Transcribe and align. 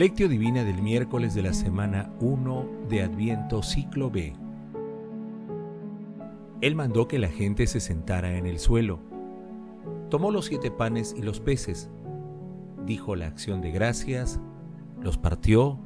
Lectio 0.00 0.30
Divina 0.30 0.64
del 0.64 0.80
miércoles 0.80 1.34
de 1.34 1.42
la 1.42 1.52
semana 1.52 2.10
1 2.20 2.66
de 2.88 3.02
Adviento 3.02 3.62
Ciclo 3.62 4.10
B. 4.10 4.32
Él 6.62 6.74
mandó 6.74 7.06
que 7.06 7.18
la 7.18 7.28
gente 7.28 7.66
se 7.66 7.80
sentara 7.80 8.38
en 8.38 8.46
el 8.46 8.58
suelo. 8.58 9.00
Tomó 10.08 10.30
los 10.30 10.46
siete 10.46 10.70
panes 10.70 11.14
y 11.18 11.20
los 11.20 11.40
peces, 11.40 11.90
dijo 12.86 13.14
la 13.14 13.26
acción 13.26 13.60
de 13.60 13.72
gracias, 13.72 14.40
los 15.02 15.18
partió 15.18 15.78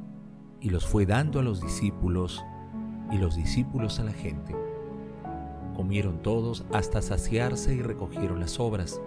y 0.61 0.69
los 0.69 0.85
fue 0.85 1.05
dando 1.05 1.41
a 1.41 1.43
los 1.43 1.59
discípulos 1.59 2.41
y 3.11 3.17
los 3.17 3.35
discípulos 3.35 3.99
a 3.99 4.05
la 4.05 4.13
gente. 4.13 4.55
Comieron 5.75 6.21
todos 6.21 6.63
hasta 6.71 7.01
saciarse 7.01 7.75
y 7.75 7.81
recogieron 7.81 8.39
las 8.39 8.61
obras, 8.61 9.01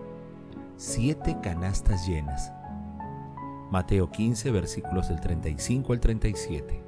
siete 0.76 1.38
canastas 1.42 2.06
llenas. 2.06 2.52
Mateo 3.70 4.10
15, 4.10 4.50
versículos 4.50 5.08
del 5.08 5.20
35 5.20 5.92
al 5.92 6.00
37. 6.00 6.82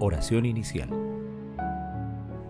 Oración 0.00 0.46
inicial. 0.46 0.90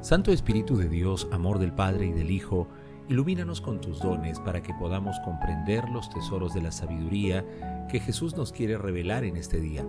Santo 0.00 0.32
Espíritu 0.32 0.78
de 0.78 0.88
Dios, 0.88 1.28
amor 1.32 1.58
del 1.58 1.74
Padre 1.74 2.06
y 2.06 2.12
del 2.12 2.30
Hijo, 2.30 2.66
ilumínanos 3.10 3.60
con 3.60 3.78
tus 3.78 4.00
dones 4.00 4.40
para 4.40 4.62
que 4.62 4.72
podamos 4.72 5.20
comprender 5.20 5.90
los 5.90 6.08
tesoros 6.08 6.54
de 6.54 6.62
la 6.62 6.72
sabiduría 6.72 7.44
que 7.90 8.00
Jesús 8.00 8.38
nos 8.38 8.52
quiere 8.52 8.78
revelar 8.78 9.24
en 9.24 9.36
este 9.36 9.60
día. 9.60 9.84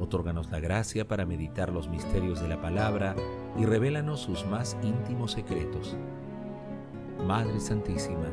Otórganos 0.00 0.50
la 0.50 0.60
gracia 0.60 1.06
para 1.06 1.26
meditar 1.26 1.70
los 1.70 1.88
misterios 1.88 2.40
de 2.40 2.48
la 2.48 2.62
palabra 2.62 3.14
y 3.58 3.66
revélanos 3.66 4.20
sus 4.20 4.46
más 4.46 4.74
íntimos 4.82 5.32
secretos 5.32 5.98
Madre 7.26 7.60
Santísima, 7.60 8.32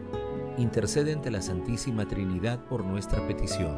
intercede 0.57 1.11
ante 1.13 1.31
la 1.31 1.41
Santísima 1.41 2.07
Trinidad 2.07 2.63
por 2.65 2.85
nuestra 2.85 3.25
petición. 3.27 3.75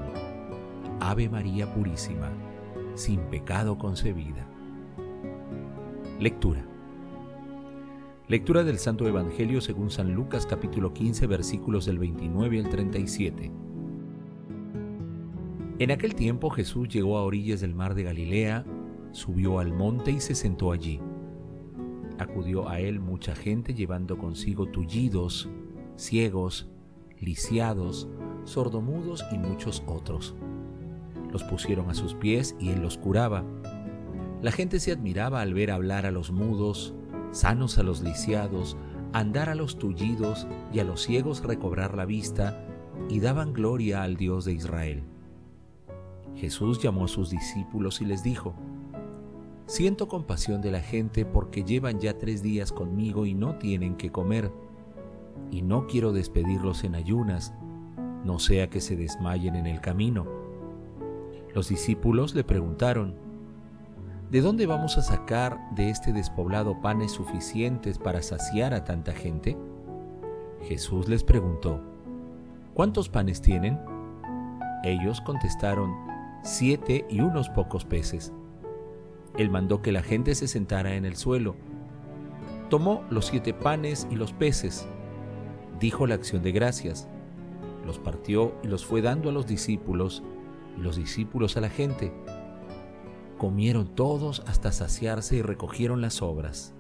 Ave 1.00 1.30
María 1.30 1.74
Purísima, 1.74 2.30
sin 2.96 3.22
pecado 3.22 3.78
concebida. 3.78 4.48
Lectura. 6.20 6.66
Lectura 8.28 8.64
del 8.64 8.78
Santo 8.78 9.08
Evangelio 9.08 9.62
según 9.62 9.90
San 9.90 10.14
Lucas 10.14 10.46
capítulo 10.46 10.94
15 10.94 11.26
versículos 11.26 11.86
del 11.86 11.98
29 11.98 12.60
al 12.60 12.70
37. 12.70 13.52
En 15.80 15.92
aquel 15.92 16.16
tiempo 16.16 16.50
Jesús 16.50 16.90
llegó 16.90 17.18
a 17.18 17.24
orillas 17.24 17.62
del 17.62 17.74
mar 17.74 17.96
de 17.96 18.04
Galilea, 18.04 18.66
subió 19.12 19.60
al 19.60 19.74
monte 19.74 20.12
y 20.12 20.20
se 20.20 20.36
sentó 20.36 20.72
allí 20.72 21.00
acudió 22.18 22.70
a 22.70 22.80
él 22.80 23.00
mucha 23.00 23.36
gente 23.36 23.74
llevando 23.74 24.18
consigo 24.18 24.66
tullidos, 24.68 25.50
ciegos, 25.96 26.70
lisiados, 27.20 28.08
sordomudos 28.44 29.26
y 29.32 29.38
muchos 29.38 29.84
otros. 29.88 30.36
Los 31.32 31.44
pusieron 31.44 31.90
a 31.90 31.94
sus 31.94 32.14
pies 32.14 32.56
y 32.60 32.70
él 32.70 32.82
los 32.82 32.98
curaba. 32.98 33.44
La 34.42 34.52
gente 34.52 34.80
se 34.80 34.92
admiraba 34.92 35.42
al 35.42 35.54
ver 35.54 35.72
hablar 35.72 36.06
a 36.06 36.12
los 36.12 36.32
mudos, 36.32 36.94
sanos 37.32 37.78
a 37.78 37.84
los 37.84 38.02
lisiados, 38.02 38.78
andar 39.14 39.50
a 39.50 39.56
los 39.56 39.78
tullidos 39.78 40.48
y 40.74 40.80
a 40.80 40.84
los 40.84 41.02
ciegos 41.02 41.44
recobrar 41.44 41.96
la 41.96 42.06
vista, 42.06 42.64
y 43.10 43.20
daban 43.20 43.54
gloria 43.54 44.04
al 44.04 44.16
Dios 44.16 44.46
de 44.46 44.54
Israel. 44.54 45.04
Jesús 46.36 46.82
llamó 46.82 47.06
a 47.06 47.08
sus 47.08 47.30
discípulos 47.30 48.02
y 48.02 48.06
les 48.06 48.24
dijo, 48.24 48.56
Siento 49.68 50.08
compasión 50.08 50.62
de 50.62 50.72
la 50.72 50.80
gente 50.80 51.26
porque 51.26 51.66
llevan 51.66 52.00
ya 52.00 52.18
tres 52.18 52.42
días 52.42 52.72
conmigo 52.72 53.26
y 53.26 53.34
no 53.34 53.56
tienen 53.58 53.96
que 53.96 54.14
comer. 54.14 54.50
Y 55.52 55.62
no 55.62 55.88
quiero 55.88 56.14
despedirlos 56.14 56.86
en 56.86 56.96
ayunas, 56.96 57.54
no 58.24 58.40
sea 58.40 58.70
que 58.70 58.80
se 58.80 58.96
desmayen 58.96 59.58
en 59.58 59.68
el 59.68 59.82
camino. 59.82 60.26
Los 61.54 61.68
discípulos 61.68 62.34
le 62.34 62.46
preguntaron, 62.46 63.16
¿De 64.32 64.40
dónde 64.40 64.66
vamos 64.68 64.98
a 64.98 65.02
sacar 65.02 65.58
de 65.76 65.90
este 65.90 66.14
despoblado 66.14 66.80
panes 66.80 67.12
suficientes 67.12 67.98
para 67.98 68.22
saciar 68.22 68.74
a 68.74 68.86
tanta 68.86 69.12
gente? 69.12 69.58
Jesús 70.64 71.10
les 71.10 71.24
preguntó, 71.24 71.82
¿cuántos 72.74 73.10
panes 73.10 73.42
tienen? 73.42 73.80
Ellos 74.84 75.20
contestaron, 75.22 75.94
siete 76.42 77.06
y 77.10 77.20
unos 77.20 77.50
pocos 77.50 77.84
peces. 77.84 78.34
Él 79.38 79.50
mandó 79.50 79.82
que 79.82 79.92
la 79.92 80.02
gente 80.02 80.34
se 80.36 80.48
sentara 80.48 80.96
en 80.96 81.06
el 81.06 81.16
suelo. 81.16 81.56
Tomó 82.70 83.04
los 83.10 83.28
siete 83.28 83.54
panes 83.54 84.08
y 84.10 84.16
los 84.16 84.34
peces. 84.34 84.88
Dijo 85.80 86.08
la 86.08 86.16
acción 86.16 86.42
de 86.42 86.52
gracias. 86.52 87.08
Los 87.86 88.00
partió 88.00 88.56
y 88.64 88.68
los 88.68 88.86
fue 88.86 89.02
dando 89.02 89.30
a 89.30 89.32
los 89.32 89.48
discípulos 89.48 90.24
y 90.78 90.82
los 90.82 90.96
discípulos 90.96 91.56
a 91.56 91.62
la 91.62 91.70
gente. 91.70 92.12
Comieron 93.38 93.88
todos 93.94 94.44
hasta 94.48 94.72
saciarse 94.72 95.38
y 95.38 95.42
recogieron 95.44 96.02
las 96.02 96.22
obras. 96.24 96.74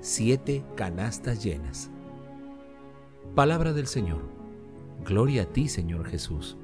Siete 0.00 0.64
canastas 0.74 1.44
llenas. 1.44 1.90
Palabra 3.34 3.74
del 3.74 3.86
Señor. 3.86 4.22
Gloria 5.04 5.42
a 5.42 5.46
ti, 5.46 5.68
Señor 5.68 6.06
Jesús. 6.06 6.56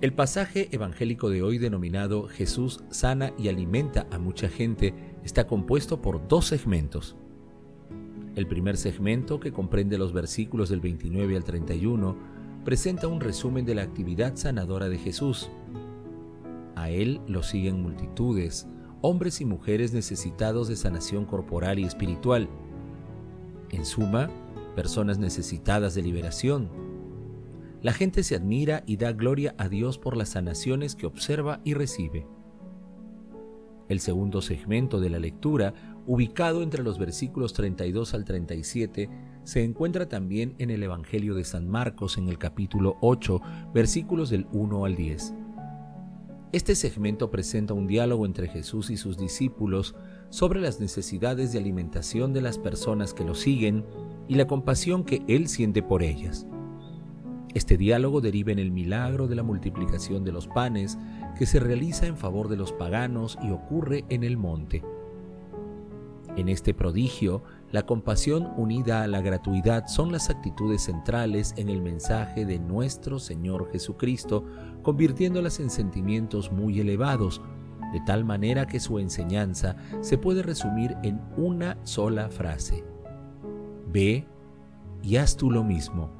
El 0.00 0.14
pasaje 0.14 0.70
evangélico 0.72 1.28
de 1.28 1.42
hoy 1.42 1.58
denominado 1.58 2.26
Jesús 2.26 2.82
sana 2.88 3.34
y 3.36 3.48
alimenta 3.48 4.06
a 4.10 4.18
mucha 4.18 4.48
gente 4.48 4.94
está 5.24 5.46
compuesto 5.46 6.00
por 6.00 6.26
dos 6.26 6.46
segmentos. 6.46 7.16
El 8.34 8.46
primer 8.46 8.78
segmento, 8.78 9.40
que 9.40 9.52
comprende 9.52 9.98
los 9.98 10.14
versículos 10.14 10.70
del 10.70 10.80
29 10.80 11.36
al 11.36 11.44
31, 11.44 12.16
presenta 12.64 13.08
un 13.08 13.20
resumen 13.20 13.66
de 13.66 13.74
la 13.74 13.82
actividad 13.82 14.36
sanadora 14.36 14.88
de 14.88 14.96
Jesús. 14.96 15.50
A 16.76 16.88
él 16.88 17.20
lo 17.26 17.42
siguen 17.42 17.82
multitudes, 17.82 18.66
hombres 19.02 19.42
y 19.42 19.44
mujeres 19.44 19.92
necesitados 19.92 20.68
de 20.68 20.76
sanación 20.76 21.26
corporal 21.26 21.78
y 21.78 21.84
espiritual. 21.84 22.48
En 23.68 23.84
suma, 23.84 24.30
personas 24.74 25.18
necesitadas 25.18 25.94
de 25.94 26.00
liberación, 26.00 26.89
la 27.82 27.92
gente 27.92 28.22
se 28.22 28.34
admira 28.34 28.82
y 28.86 28.96
da 28.96 29.12
gloria 29.12 29.54
a 29.58 29.68
Dios 29.68 29.98
por 29.98 30.16
las 30.16 30.30
sanaciones 30.30 30.96
que 30.96 31.06
observa 31.06 31.60
y 31.64 31.74
recibe. 31.74 32.26
El 33.88 34.00
segundo 34.00 34.40
segmento 34.40 35.00
de 35.00 35.10
la 35.10 35.18
lectura, 35.18 35.74
ubicado 36.06 36.62
entre 36.62 36.84
los 36.84 36.98
versículos 36.98 37.54
32 37.54 38.14
al 38.14 38.24
37, 38.24 39.08
se 39.42 39.64
encuentra 39.64 40.08
también 40.08 40.54
en 40.58 40.70
el 40.70 40.82
Evangelio 40.82 41.34
de 41.34 41.44
San 41.44 41.68
Marcos 41.68 42.16
en 42.16 42.28
el 42.28 42.38
capítulo 42.38 42.98
8, 43.00 43.40
versículos 43.74 44.30
del 44.30 44.46
1 44.52 44.84
al 44.84 44.94
10. 44.94 45.34
Este 46.52 46.74
segmento 46.74 47.30
presenta 47.30 47.74
un 47.74 47.86
diálogo 47.86 48.26
entre 48.26 48.48
Jesús 48.48 48.90
y 48.90 48.96
sus 48.96 49.16
discípulos 49.16 49.94
sobre 50.28 50.60
las 50.60 50.80
necesidades 50.80 51.52
de 51.52 51.58
alimentación 51.58 52.32
de 52.32 52.42
las 52.42 52.58
personas 52.58 53.14
que 53.14 53.24
lo 53.24 53.34
siguen 53.34 53.84
y 54.28 54.34
la 54.34 54.46
compasión 54.46 55.04
que 55.04 55.22
Él 55.26 55.48
siente 55.48 55.82
por 55.82 56.02
ellas. 56.02 56.46
Este 57.52 57.76
diálogo 57.76 58.20
deriva 58.20 58.52
en 58.52 58.60
el 58.60 58.70
milagro 58.70 59.26
de 59.26 59.34
la 59.34 59.42
multiplicación 59.42 60.22
de 60.22 60.30
los 60.30 60.46
panes 60.46 60.98
que 61.36 61.46
se 61.46 61.58
realiza 61.58 62.06
en 62.06 62.16
favor 62.16 62.48
de 62.48 62.56
los 62.56 62.72
paganos 62.72 63.36
y 63.42 63.50
ocurre 63.50 64.04
en 64.08 64.22
el 64.22 64.36
monte. 64.36 64.84
En 66.36 66.48
este 66.48 66.74
prodigio, 66.74 67.42
la 67.72 67.86
compasión 67.86 68.52
unida 68.56 69.02
a 69.02 69.08
la 69.08 69.20
gratuidad 69.20 69.88
son 69.88 70.12
las 70.12 70.30
actitudes 70.30 70.82
centrales 70.82 71.52
en 71.56 71.68
el 71.68 71.82
mensaje 71.82 72.46
de 72.46 72.60
nuestro 72.60 73.18
Señor 73.18 73.68
Jesucristo, 73.72 74.44
convirtiéndolas 74.82 75.58
en 75.58 75.70
sentimientos 75.70 76.52
muy 76.52 76.78
elevados, 76.78 77.42
de 77.92 78.00
tal 78.06 78.24
manera 78.24 78.68
que 78.68 78.78
su 78.78 79.00
enseñanza 79.00 79.74
se 80.02 80.18
puede 80.18 80.44
resumir 80.44 80.96
en 81.02 81.20
una 81.36 81.76
sola 81.82 82.30
frase. 82.30 82.84
Ve 83.92 84.24
y 85.02 85.16
haz 85.16 85.36
tú 85.36 85.50
lo 85.50 85.64
mismo 85.64 86.19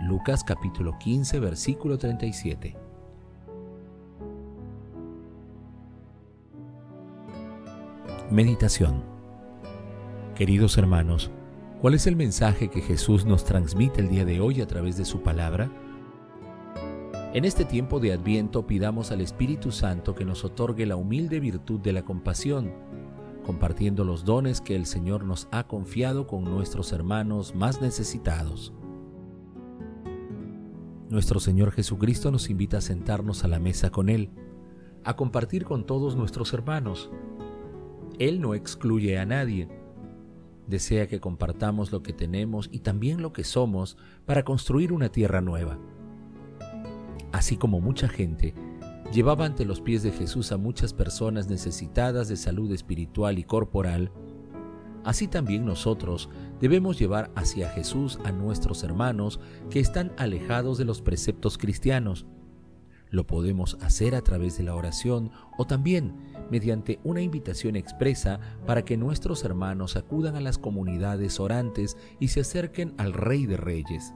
Lucas 0.00 0.42
capítulo 0.42 0.98
15 0.98 1.40
versículo 1.40 1.98
37. 1.98 2.74
Meditación 8.30 9.02
Queridos 10.34 10.78
hermanos, 10.78 11.30
¿cuál 11.82 11.92
es 11.92 12.06
el 12.06 12.16
mensaje 12.16 12.70
que 12.70 12.80
Jesús 12.80 13.26
nos 13.26 13.44
transmite 13.44 14.00
el 14.00 14.08
día 14.08 14.24
de 14.24 14.40
hoy 14.40 14.62
a 14.62 14.66
través 14.66 14.96
de 14.96 15.04
su 15.04 15.20
palabra? 15.20 15.70
En 17.34 17.44
este 17.44 17.66
tiempo 17.66 18.00
de 18.00 18.14
Adviento 18.14 18.66
pidamos 18.66 19.12
al 19.12 19.20
Espíritu 19.20 19.70
Santo 19.70 20.14
que 20.14 20.24
nos 20.24 20.46
otorgue 20.46 20.86
la 20.86 20.96
humilde 20.96 21.40
virtud 21.40 21.78
de 21.78 21.92
la 21.92 22.02
compasión, 22.02 22.72
compartiendo 23.44 24.04
los 24.04 24.24
dones 24.24 24.62
que 24.62 24.76
el 24.76 24.86
Señor 24.86 25.24
nos 25.24 25.46
ha 25.50 25.64
confiado 25.64 26.26
con 26.26 26.44
nuestros 26.44 26.90
hermanos 26.92 27.54
más 27.54 27.82
necesitados. 27.82 28.72
Nuestro 31.10 31.40
Señor 31.40 31.72
Jesucristo 31.72 32.30
nos 32.30 32.50
invita 32.50 32.78
a 32.78 32.80
sentarnos 32.80 33.42
a 33.42 33.48
la 33.48 33.58
mesa 33.58 33.90
con 33.90 34.08
Él, 34.08 34.30
a 35.02 35.16
compartir 35.16 35.64
con 35.64 35.84
todos 35.84 36.14
nuestros 36.14 36.52
hermanos. 36.52 37.10
Él 38.20 38.40
no 38.40 38.54
excluye 38.54 39.18
a 39.18 39.26
nadie. 39.26 39.68
desea 40.68 41.08
que 41.08 41.18
compartamos 41.18 41.90
lo 41.90 42.04
que 42.04 42.12
tenemos 42.12 42.68
y 42.70 42.78
también 42.78 43.22
lo 43.22 43.32
que 43.32 43.42
somos 43.42 43.96
para 44.24 44.44
construir 44.44 44.92
una 44.92 45.08
tierra 45.08 45.40
nueva. 45.40 45.80
Así 47.32 47.56
como 47.56 47.80
mucha 47.80 48.08
gente 48.08 48.54
llevaba 49.12 49.46
ante 49.46 49.64
los 49.64 49.80
pies 49.80 50.04
de 50.04 50.12
Jesús 50.12 50.52
a 50.52 50.58
muchas 50.58 50.94
personas 50.94 51.48
necesitadas 51.48 52.28
de 52.28 52.36
salud 52.36 52.70
espiritual 52.70 53.40
y 53.40 53.42
corporal, 53.42 54.12
así 55.04 55.28
también 55.28 55.64
nosotros 55.64 56.28
debemos 56.60 56.98
llevar 56.98 57.30
hacia 57.34 57.68
Jesús 57.70 58.18
a 58.24 58.32
nuestros 58.32 58.82
hermanos 58.82 59.40
que 59.70 59.80
están 59.80 60.12
alejados 60.16 60.78
de 60.78 60.84
los 60.84 61.02
preceptos 61.02 61.58
cristianos. 61.58 62.26
Lo 63.10 63.26
podemos 63.26 63.76
hacer 63.80 64.14
a 64.14 64.22
través 64.22 64.56
de 64.56 64.64
la 64.64 64.74
oración 64.74 65.32
o 65.58 65.66
también 65.66 66.14
mediante 66.50 67.00
una 67.02 67.20
invitación 67.20 67.74
expresa 67.76 68.38
para 68.66 68.84
que 68.84 68.96
nuestros 68.96 69.44
hermanos 69.44 69.96
acudan 69.96 70.36
a 70.36 70.40
las 70.40 70.58
comunidades 70.58 71.40
orantes 71.40 71.96
y 72.20 72.28
se 72.28 72.40
acerquen 72.40 72.94
al 72.98 73.12
Rey 73.12 73.46
de 73.46 73.56
Reyes. 73.56 74.14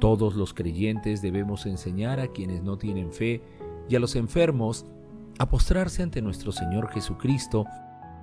Todos 0.00 0.34
los 0.34 0.52
creyentes 0.52 1.22
debemos 1.22 1.64
enseñar 1.64 2.20
a 2.20 2.28
quienes 2.28 2.62
no 2.62 2.76
tienen 2.76 3.12
fe 3.12 3.42
y 3.88 3.96
a 3.96 4.00
los 4.00 4.16
enfermos 4.16 4.84
a 5.38 5.48
postrarse 5.48 6.02
ante 6.02 6.20
nuestro 6.20 6.52
Señor 6.52 6.90
Jesucristo 6.90 7.64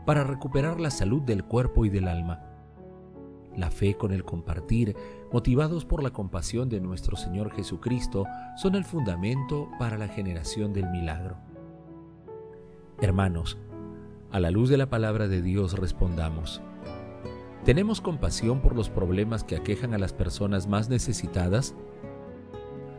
para 0.05 0.23
recuperar 0.23 0.79
la 0.79 0.91
salud 0.91 1.21
del 1.21 1.43
cuerpo 1.43 1.85
y 1.85 1.89
del 1.89 2.07
alma. 2.07 2.41
La 3.55 3.69
fe 3.69 3.95
con 3.95 4.11
el 4.11 4.23
compartir, 4.23 4.95
motivados 5.31 5.85
por 5.85 6.01
la 6.01 6.11
compasión 6.11 6.69
de 6.69 6.79
nuestro 6.79 7.15
Señor 7.15 7.51
Jesucristo, 7.51 8.25
son 8.57 8.75
el 8.75 8.83
fundamento 8.83 9.69
para 9.77 9.97
la 9.97 10.07
generación 10.07 10.73
del 10.73 10.89
milagro. 10.89 11.37
Hermanos, 12.99 13.57
a 14.31 14.39
la 14.39 14.49
luz 14.49 14.69
de 14.69 14.77
la 14.77 14.89
palabra 14.89 15.27
de 15.27 15.41
Dios 15.41 15.77
respondamos. 15.77 16.61
¿Tenemos 17.63 18.01
compasión 18.01 18.59
por 18.61 18.75
los 18.75 18.89
problemas 18.89 19.43
que 19.43 19.55
aquejan 19.55 19.93
a 19.93 19.99
las 19.99 20.11
personas 20.11 20.67
más 20.67 20.89
necesitadas? 20.89 21.75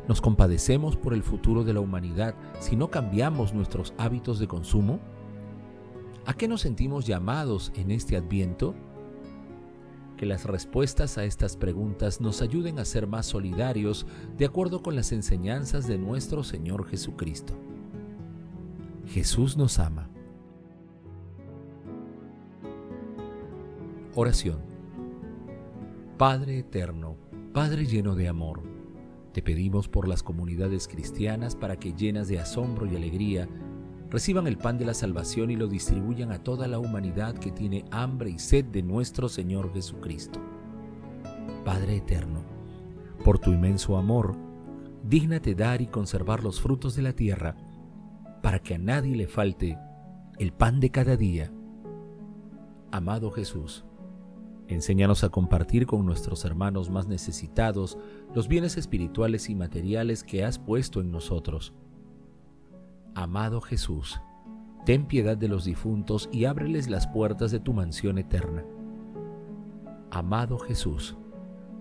¿Nos 0.08 0.20
compadecemos 0.20 0.96
por 0.96 1.14
el 1.14 1.22
futuro 1.22 1.64
de 1.64 1.74
la 1.74 1.80
humanidad 1.80 2.34
si 2.60 2.76
no 2.76 2.90
cambiamos 2.90 3.52
nuestros 3.52 3.92
hábitos 3.98 4.38
de 4.38 4.46
consumo? 4.46 5.00
¿A 6.26 6.32
qué 6.32 6.48
nos 6.48 6.62
sentimos 6.62 7.06
llamados 7.06 7.70
en 7.74 7.90
este 7.90 8.16
adviento? 8.16 8.74
Que 10.16 10.24
las 10.24 10.44
respuestas 10.46 11.18
a 11.18 11.24
estas 11.24 11.56
preguntas 11.56 12.20
nos 12.20 12.40
ayuden 12.40 12.78
a 12.78 12.86
ser 12.86 13.06
más 13.06 13.26
solidarios 13.26 14.06
de 14.38 14.46
acuerdo 14.46 14.82
con 14.82 14.96
las 14.96 15.12
enseñanzas 15.12 15.86
de 15.86 15.98
nuestro 15.98 16.42
Señor 16.42 16.86
Jesucristo. 16.86 17.54
Jesús 19.06 19.58
nos 19.58 19.78
ama. 19.78 20.08
Oración. 24.14 24.60
Padre 26.16 26.60
eterno, 26.60 27.16
Padre 27.52 27.84
lleno 27.84 28.14
de 28.14 28.28
amor, 28.28 28.62
te 29.32 29.42
pedimos 29.42 29.88
por 29.88 30.08
las 30.08 30.22
comunidades 30.22 30.88
cristianas 30.88 31.54
para 31.54 31.78
que 31.78 31.92
llenas 31.92 32.28
de 32.28 32.38
asombro 32.38 32.86
y 32.86 32.96
alegría 32.96 33.48
reciban 34.14 34.46
el 34.46 34.58
pan 34.58 34.78
de 34.78 34.84
la 34.84 34.94
salvación 34.94 35.50
y 35.50 35.56
lo 35.56 35.66
distribuyan 35.66 36.30
a 36.30 36.38
toda 36.38 36.68
la 36.68 36.78
humanidad 36.78 37.34
que 37.34 37.50
tiene 37.50 37.84
hambre 37.90 38.30
y 38.30 38.38
sed 38.38 38.64
de 38.66 38.80
nuestro 38.80 39.28
Señor 39.28 39.72
Jesucristo. 39.72 40.40
Padre 41.64 41.96
eterno, 41.96 42.44
por 43.24 43.40
tu 43.40 43.50
inmenso 43.50 43.96
amor, 43.96 44.36
dígnate 45.02 45.56
dar 45.56 45.82
y 45.82 45.88
conservar 45.88 46.44
los 46.44 46.60
frutos 46.60 46.94
de 46.94 47.02
la 47.02 47.12
tierra, 47.14 47.56
para 48.40 48.60
que 48.60 48.76
a 48.76 48.78
nadie 48.78 49.16
le 49.16 49.26
falte 49.26 49.76
el 50.38 50.52
pan 50.52 50.78
de 50.78 50.90
cada 50.90 51.16
día. 51.16 51.52
Amado 52.92 53.32
Jesús, 53.32 53.84
Enséñanos 54.68 55.24
a 55.24 55.28
compartir 55.28 55.86
con 55.86 56.06
nuestros 56.06 56.44
hermanos 56.44 56.88
más 56.88 57.08
necesitados 57.08 57.98
los 58.32 58.46
bienes 58.46 58.76
espirituales 58.76 59.50
y 59.50 59.56
materiales 59.56 60.22
que 60.22 60.44
has 60.44 60.60
puesto 60.60 61.00
en 61.00 61.10
nosotros. 61.10 61.74
Amado 63.16 63.60
Jesús, 63.60 64.20
ten 64.84 65.06
piedad 65.06 65.36
de 65.36 65.46
los 65.46 65.64
difuntos 65.64 66.28
y 66.32 66.46
ábreles 66.46 66.90
las 66.90 67.06
puertas 67.06 67.52
de 67.52 67.60
tu 67.60 67.72
mansión 67.72 68.18
eterna. 68.18 68.64
Amado 70.10 70.58
Jesús, 70.58 71.16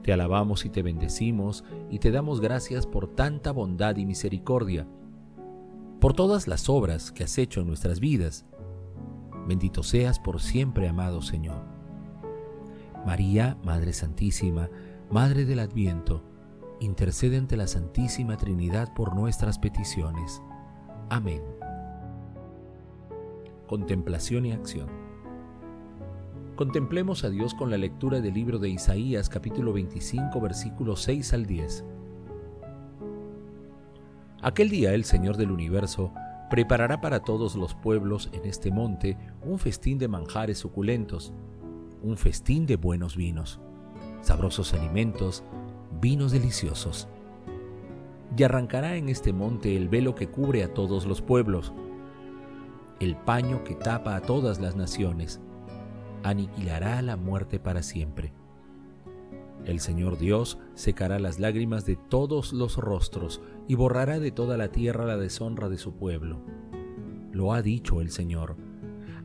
te 0.03 0.13
alabamos 0.13 0.63
y 0.63 0.69
te 0.69 0.83
bendecimos 0.83 1.63
y 1.89 1.97
te 1.97 2.11
damos 2.11 2.39
gracias 2.39 2.85
por 2.85 3.07
tanta 3.07 3.51
bondad 3.51 3.97
y 3.97 4.05
misericordia, 4.05 4.87
por 5.99 6.13
todas 6.13 6.47
las 6.47 6.69
obras 6.69 7.11
que 7.11 7.23
has 7.23 7.35
hecho 7.39 7.61
en 7.61 7.67
nuestras 7.67 7.99
vidas. 7.99 8.45
Bendito 9.47 9.81
seas 9.81 10.19
por 10.19 10.39
siempre, 10.39 10.87
amado 10.87 11.23
Señor. 11.23 11.63
María, 13.07 13.57
Madre 13.63 13.93
Santísima, 13.93 14.69
Madre 15.09 15.45
del 15.45 15.59
Adviento, 15.59 16.23
intercede 16.79 17.37
ante 17.37 17.57
la 17.57 17.65
Santísima 17.65 18.37
Trinidad 18.37 18.93
por 18.93 19.15
nuestras 19.15 19.57
peticiones. 19.57 20.43
Amén. 21.13 21.43
Contemplación 23.67 24.47
y 24.47 24.51
acción. 24.51 24.87
Contemplemos 26.55 27.23
a 27.23 27.29
Dios 27.29 27.53
con 27.53 27.69
la 27.69 27.77
lectura 27.77 28.19
del 28.19 28.33
libro 28.33 28.57
de 28.57 28.69
Isaías 28.69 29.29
capítulo 29.29 29.73
25 29.73 30.41
versículos 30.41 31.03
6 31.03 31.33
al 31.33 31.45
10. 31.45 31.85
Aquel 34.41 34.71
día 34.71 34.95
el 34.95 35.03
Señor 35.03 35.37
del 35.37 35.51
universo 35.51 36.11
preparará 36.49 36.99
para 36.99 37.19
todos 37.19 37.55
los 37.55 37.75
pueblos 37.75 38.31
en 38.33 38.47
este 38.47 38.71
monte 38.71 39.15
un 39.45 39.59
festín 39.59 39.99
de 39.99 40.07
manjares 40.07 40.57
suculentos 40.57 41.31
un 42.01 42.17
festín 42.17 42.65
de 42.65 42.75
buenos 42.75 43.15
vinos, 43.15 43.59
sabrosos 44.21 44.73
alimentos, 44.73 45.43
vinos 46.01 46.31
deliciosos. 46.31 47.07
Y 48.35 48.43
arrancará 48.43 48.95
en 48.95 49.09
este 49.09 49.33
monte 49.33 49.75
el 49.75 49.89
velo 49.89 50.15
que 50.15 50.27
cubre 50.27 50.63
a 50.63 50.73
todos 50.73 51.05
los 51.05 51.21
pueblos, 51.21 51.73
el 52.99 53.15
paño 53.15 53.63
que 53.63 53.75
tapa 53.75 54.15
a 54.15 54.21
todas 54.21 54.59
las 54.59 54.75
naciones, 54.75 55.39
aniquilará 56.23 57.01
la 57.01 57.17
muerte 57.17 57.59
para 57.59 57.83
siempre. 57.83 58.33
El 59.65 59.79
Señor 59.79 60.17
Dios 60.17 60.57
secará 60.73 61.19
las 61.19 61.39
lágrimas 61.39 61.85
de 61.85 61.95
todos 61.95 62.53
los 62.53 62.77
rostros 62.77 63.41
y 63.67 63.75
borrará 63.75 64.19
de 64.19 64.31
toda 64.31 64.57
la 64.57 64.69
tierra 64.69 65.05
la 65.05 65.17
deshonra 65.17 65.69
de 65.69 65.77
su 65.77 65.93
pueblo. 65.93 66.41
Lo 67.31 67.53
ha 67.53 67.61
dicho 67.61 68.01
el 68.01 68.09
Señor. 68.09 68.57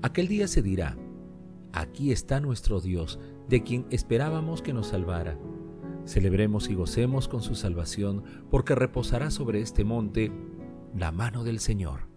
Aquel 0.02 0.28
día 0.28 0.46
se 0.46 0.62
dirá, 0.62 0.96
Aquí 1.72 2.12
está 2.12 2.40
nuestro 2.40 2.80
Dios, 2.80 3.18
de 3.48 3.62
quien 3.62 3.86
esperábamos 3.90 4.62
que 4.62 4.72
nos 4.72 4.88
salvara. 4.88 5.38
Celebremos 6.08 6.70
y 6.70 6.74
gocemos 6.74 7.28
con 7.28 7.42
su 7.42 7.54
salvación, 7.54 8.24
porque 8.50 8.74
reposará 8.74 9.30
sobre 9.30 9.60
este 9.60 9.84
monte 9.84 10.32
la 10.96 11.12
mano 11.12 11.44
del 11.44 11.60
Señor. 11.60 12.08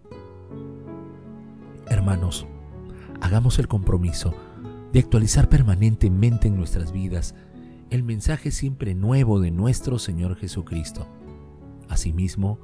Hermanos, 1.90 2.46
hagamos 3.20 3.58
el 3.58 3.68
compromiso 3.68 4.34
de 4.94 5.00
actualizar 5.00 5.50
permanentemente 5.50 6.48
en 6.48 6.56
nuestras 6.56 6.90
vidas 6.90 7.34
el 7.90 8.02
mensaje 8.02 8.50
siempre 8.50 8.94
nuevo 8.94 9.40
de 9.40 9.50
nuestro 9.50 9.98
Señor 9.98 10.36
Jesucristo. 10.36 11.06
Asimismo, 11.90 12.60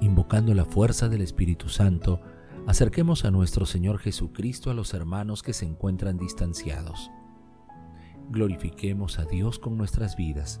invocando 0.00 0.52
la 0.52 0.64
fuerza 0.64 1.08
del 1.08 1.22
Espíritu 1.22 1.68
Santo, 1.68 2.20
acerquemos 2.66 3.24
a 3.24 3.30
nuestro 3.30 3.66
Señor 3.66 4.00
Jesucristo 4.00 4.68
a 4.68 4.74
los 4.74 4.94
hermanos 4.94 5.44
que 5.44 5.52
se 5.52 5.64
encuentran 5.64 6.18
distanciados. 6.18 7.12
Glorifiquemos 8.30 9.20
a 9.20 9.26
Dios 9.26 9.60
con 9.60 9.76
nuestras 9.76 10.16
vidas. 10.16 10.60